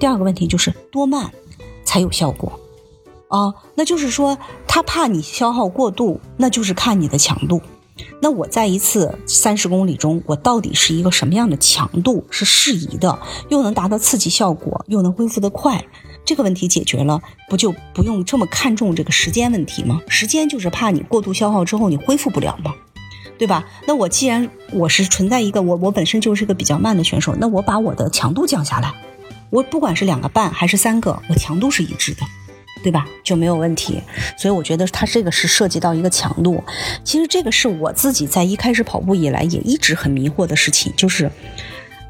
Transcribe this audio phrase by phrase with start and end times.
[0.00, 1.30] 第二个问题就是多慢
[1.84, 2.58] 才有效果
[3.28, 3.54] 啊？
[3.74, 7.60] 那就是说他怕你消耗过度，那就是看你的强度。
[8.22, 13.18] 那我在一次三十公里中，我到底是一个什么样的强度是适宜的，
[13.50, 15.84] 又能达到刺激效果，又能恢复得快？
[16.24, 17.20] 这个问题解决了，
[17.50, 20.00] 不就不用这么看重这个时间问题吗？
[20.08, 22.72] 时间就是怕你过度消耗之后你恢复不了嘛，
[23.38, 23.66] 对吧？
[23.86, 28.94] 那我既然我是存在一个我我本身就是一个比较慢的选手，那我把我的强度降下来，
[29.50, 32.22] 我不管是两个半还是三个，我强度是一致的。
[32.82, 33.06] 对吧？
[33.22, 34.02] 就没有问题，
[34.38, 36.64] 所以我觉得它这个是涉及到一个强度。
[37.04, 41.30] 其实这个是我自己在一开始跑步以来也一直很迷惑的事情，就是，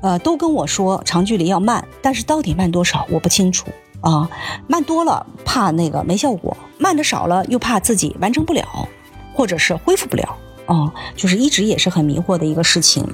[0.00, 3.66] 呃，都跟我说长距离要慢，但是到底慢多少我不清楚
[4.00, 4.30] 啊。
[4.68, 8.88] 慢多了怕那个没效果，慢的少了又怕自己完成不了，
[9.34, 13.04] 或者是恢复不了啊，就是一直也是很迷惑的一个事情。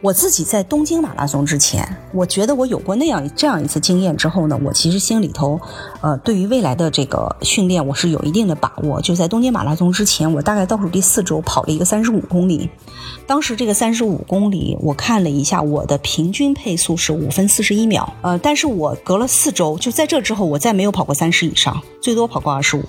[0.00, 5.58] 我自己在东京马拉松之前，我觉得我有过那样这样一次经验之后呢，我其实心里头，
[6.02, 9.00] 呃，对于未来的这个训练，我是有一定的把握。
[9.00, 12.68] 就在东京马拉松之前，我大概倒数第四周跑了一个三十五公里，
[13.26, 22.84] 当时这个三十五公里，我看了一下，我的平均配速是五分四十一秒，呃，但是我隔了四周，就在这之后，我再没有跑过三十以上，最多跑过二十五。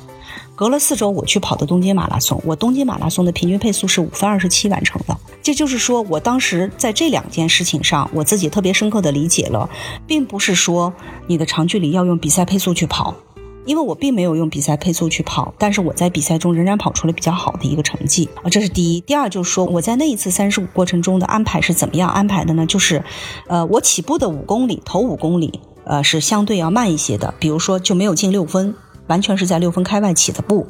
[0.55, 5.17] 隔了四周，我去跑的东京马拉松，我东京马拉松的平均配速是五分二十七完成的。
[5.41, 9.69] 这就是说我当时在这两件事情上，我自己特别深刻的理解了，
[10.07, 10.93] 并不是说
[11.27, 13.13] 你的长距离要用比赛配速去跑，
[13.65, 19.01] 因为我并没有用比赛配速去跑，但是我在比赛中仍然跑出了比较好的一个成绩啊，这是第一。
[19.01, 22.65] 第二就是说我在那一次三十五过程中的安排是怎么样安排的呢？
[22.65, 23.03] 就是，
[23.47, 28.73] 呃，我起步的五公里头五公里，呃，是相对要慢一些的，比如说就没有进六分。
[29.07, 30.67] 完全是在六分开外起的步。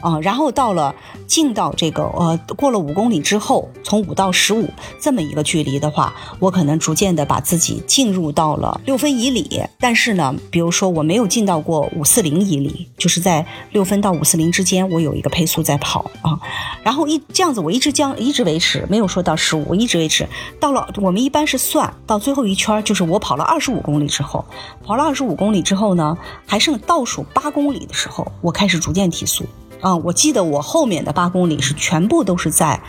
[0.00, 0.94] 啊，然后到了
[1.26, 4.68] 进到这个呃过了五公里之后，从五到十五
[5.00, 9.62] 这么一个距离的话，我可能逐渐的把自己进入到了六分以里。
[9.78, 16.38] 但是呢，比如说我没有进到过五四零以里，就是在六分到五四零之间，我有一个配速在跑啊。
[16.82, 20.26] 然后一这样子，我一直将一直维持，没有说到十五，我一直维持
[20.58, 24.44] 到了我们一般是算到最后一圈，就是我跑了二十五公里之后，
[24.84, 29.44] 跑了二十五公里之后呢，还剩倒数八公里的时候，我开始逐渐提速。
[29.80, 32.80] 啊，我记得我后面的八公里是全部都是在，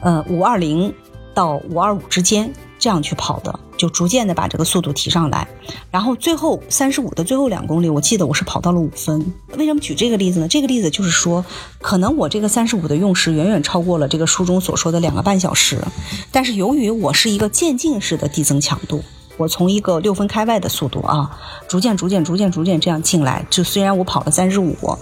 [0.00, 0.92] 呃，五二零
[1.34, 5.46] 到五二五之间这样去跑的，就逐渐的把这个速度提上来。
[5.90, 9.32] 然后最后三十五的最后两公里，我记得我是跑到了五分。
[9.56, 10.48] 为什么举这个例子呢？
[10.48, 11.44] 这个例子就是说，
[11.80, 15.78] 可能我这个三十五的用时远远超过了这个书中所说的两个半小时，
[16.30, 19.02] 但是由于我是一个渐进式的递增强度。
[19.42, 21.28] 我从一个六分开外的速度啊，
[21.66, 23.44] 逐渐、逐渐、逐渐、逐渐这样进来。
[23.50, 24.96] 就虽然我跑了三十五，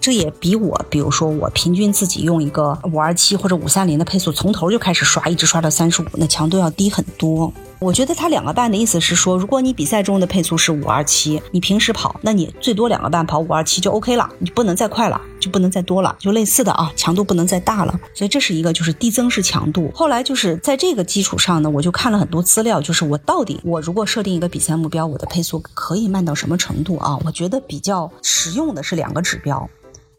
[0.00, 7.52] 这也比我，比如说我平均自己用一个五二七或者五三零的配速，从头就开始刷，一直刷到三十五，那强度要低很多。
[7.82, 17.98] 我觉得他两个半的意思是说，如果你比赛中的配速是五二七，你平时跑，那你最多两个半跑五二七就 OK 了，你不能再快了，就不能再多了，就类似的啊，强度不能再大了。
[18.14, 19.90] 所以这是一个就是递增式强度。
[19.92, 27.18] 后来就是在这个基础上呢，我就看了很多资料，就是我到底我如果设定一个比赛目标，我的配速可以慢到什么程度啊？
[27.24, 29.68] 我觉得比较实用的是两个指标。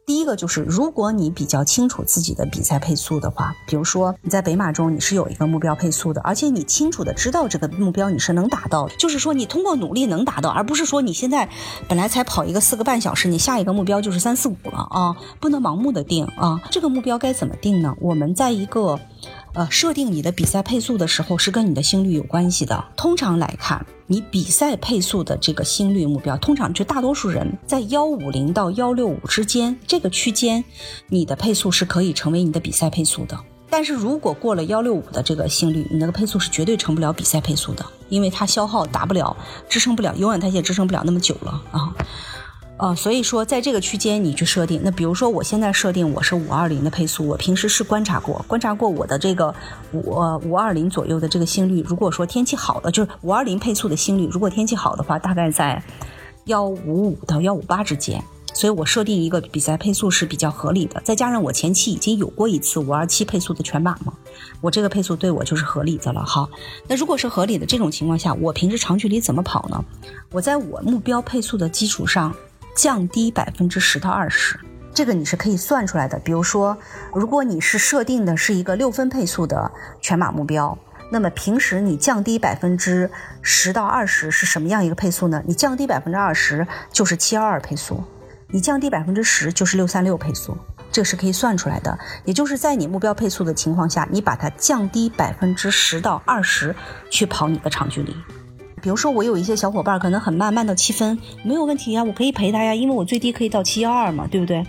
[0.06, 11.47] 第一个就是，如果你比较清楚自己的比赛配速的话，比如说你在北马中你是有一个目标配速的，而且你清楚的知道这个目标你是能达到，就是说你通过努力能达到，而不是说你现在
[11.88, 16.62] 本来才跑一个四个半小时，你下一个目标就是三四五了啊，不能盲目的定啊。
[16.70, 17.96] 这个目标该怎么定呢？
[18.00, 19.00] 我们在一个。
[19.53, 22.84] 呃，设定你的比赛配速的时候是跟你的心率有关系的。
[22.97, 30.64] 通常来看，你比赛配速的这个心率目标，通常就大多数人在幺五零到幺六五之间这个区间，
[31.08, 33.40] 你的配速是可以成为你的比赛配速的。
[33.69, 39.35] 但是如果过了幺六五的这个心率，你那个配速是绝对成不了比赛配速的，因为它消耗达不了，
[39.70, 41.94] 支撑不了，有氧代谢支撑不了那么久了啊。
[42.84, 49.56] 呃，所以说在这个区间你去设定，那比如说我现在设定我是五二零的配速，我平时是观察过，观察过我的这个
[49.94, 50.02] 五
[50.44, 55.82] 五二零左右的这个心率，如果说天气好的，就是五二零配速的心率，如果天气好的话，大概在
[56.48, 58.22] 幺五五到幺五八之间，
[58.53, 61.00] 所以我设定一个比赛配速是比较合理的。
[61.06, 64.12] 再加上我前期已经有过一次五二七配速的全马嘛，
[64.59, 66.50] 我这个配速对我就是合理的了哈。
[66.90, 69.82] 那如果是合理的这种情况下，我平时长距离怎么跑呢？
[70.34, 72.36] 我在我目标配速的基础上。
[72.75, 74.59] 降低百分之十到二十，
[74.93, 76.17] 这个你是可以算出来的。
[76.20, 76.78] 比如说，
[77.14, 79.72] 如果你是设定的是一个六分配速的
[80.02, 80.78] 全马目标，
[81.11, 83.09] 那么平时你降低百分之
[83.41, 85.41] 十到二十是什么样一个配速呢？
[85.46, 88.03] 你降低百分之二十就是七二二配速，
[88.47, 90.58] 你降低百分之十就是六三六配速，
[90.91, 91.97] 这是可以算出来的。
[92.26, 96.76] 也就是在你目标配速的情况下，你把它降低百分之十到二十
[97.11, 98.16] 去跑你的长距离。
[98.84, 104.62] 比如说我有一些小伙伴可能很慢，慢到七分没有问题呀，我可以陪他呀，因为我最低可以到七幺二嘛，对不对？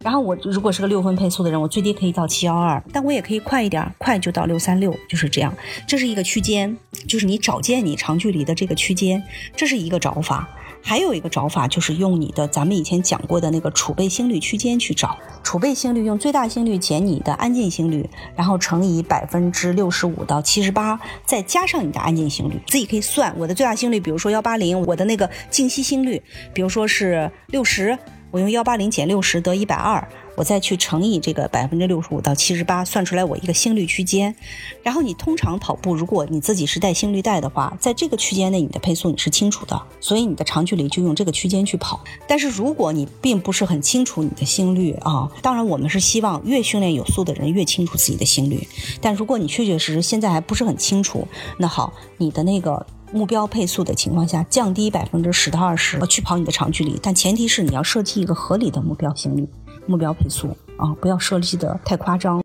[0.00, 5.54] 然后我如果是个六分配速的人，我最低可以到七幺二，但我也可以快一点，快就到六三六，就是这样。
[5.86, 6.76] 这是一个区间，
[7.06, 9.22] 就是你找见你长距离的这个区间，
[9.54, 10.48] 这是一个找法。
[10.82, 15.16] 还有一个找法就是用你的咱们以前讲过的那个储备心率区间去找。
[15.42, 23.34] 储备心率用最大心率减你的安静心率，然后乘以百分之六十五到七十八，再加上你的安静心率，自己可以算。
[23.38, 27.98] 我的最大心率，比如说幺八零，我的那个静息心率，比如说是六十。
[28.32, 34.34] 我用幺八零减六十得一百二，我再去乘以这个百分之六十五到七十八，算出来我一个心率区间。
[34.82, 42.02] 然后你通常跑步，如果你自己是带心率带的话，在这个区间内你的配速你是清楚的，所以你的长距离就用这个区间去跑。
[42.26, 48.66] 但是如果你并不是很清楚你的心率啊，当然我们是希望越训练有素的人越清楚自己的心率。
[49.02, 52.86] 但如果你确确实实现在还不是很清楚，那好，你的那个。
[53.12, 59.46] 目标配速的情况下，降低百分之十到二十去跑你的长距离，但前提是你要设计一个合理的目标心率、
[59.86, 62.40] 目标配速啊，不要设计的太夸张。